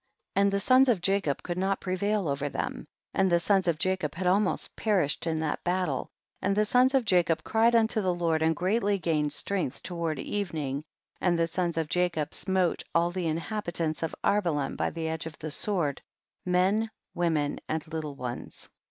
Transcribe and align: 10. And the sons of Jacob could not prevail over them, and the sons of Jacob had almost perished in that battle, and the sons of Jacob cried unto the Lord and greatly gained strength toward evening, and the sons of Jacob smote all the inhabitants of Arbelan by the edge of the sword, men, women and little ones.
10. 0.35 0.41
And 0.43 0.51
the 0.51 0.59
sons 0.59 0.89
of 0.89 0.99
Jacob 0.99 1.43
could 1.43 1.59
not 1.59 1.79
prevail 1.79 2.27
over 2.27 2.49
them, 2.49 2.87
and 3.13 3.31
the 3.31 3.39
sons 3.39 3.67
of 3.67 3.77
Jacob 3.77 4.15
had 4.15 4.25
almost 4.25 4.75
perished 4.75 5.27
in 5.27 5.39
that 5.41 5.63
battle, 5.63 6.09
and 6.41 6.55
the 6.57 6.65
sons 6.65 6.95
of 6.95 7.05
Jacob 7.05 7.43
cried 7.43 7.75
unto 7.75 8.01
the 8.01 8.11
Lord 8.15 8.41
and 8.41 8.55
greatly 8.55 8.97
gained 8.97 9.31
strength 9.31 9.83
toward 9.83 10.17
evening, 10.17 10.83
and 11.19 11.37
the 11.37 11.45
sons 11.45 11.77
of 11.77 11.87
Jacob 11.87 12.33
smote 12.33 12.81
all 12.95 13.11
the 13.11 13.27
inhabitants 13.27 14.01
of 14.01 14.15
Arbelan 14.23 14.75
by 14.75 14.89
the 14.89 15.07
edge 15.07 15.27
of 15.27 15.37
the 15.37 15.51
sword, 15.51 16.01
men, 16.47 16.89
women 17.13 17.59
and 17.69 17.87
little 17.87 18.15
ones. 18.15 18.69